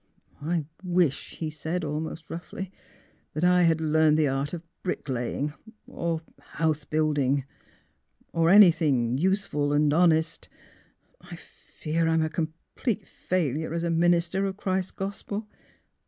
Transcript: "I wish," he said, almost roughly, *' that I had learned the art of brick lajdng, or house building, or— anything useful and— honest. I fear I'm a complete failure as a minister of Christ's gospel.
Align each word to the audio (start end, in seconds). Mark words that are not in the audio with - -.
"I 0.41 0.65
wish," 0.83 1.35
he 1.35 1.51
said, 1.51 1.83
almost 1.83 2.31
roughly, 2.31 2.71
*' 3.01 3.33
that 3.35 3.43
I 3.43 3.61
had 3.61 3.79
learned 3.79 4.17
the 4.17 4.27
art 4.29 4.51
of 4.51 4.63
brick 4.81 5.05
lajdng, 5.05 5.53
or 5.85 6.21
house 6.39 6.85
building, 6.85 7.43
or— 8.33 8.49
anything 8.49 9.19
useful 9.19 9.73
and— 9.73 9.93
honest. 9.93 10.49
I 11.21 11.35
fear 11.35 12.07
I'm 12.07 12.23
a 12.23 12.29
complete 12.31 13.07
failure 13.07 13.75
as 13.75 13.83
a 13.83 13.91
minister 13.91 14.47
of 14.47 14.57
Christ's 14.57 14.89
gospel. 14.89 15.47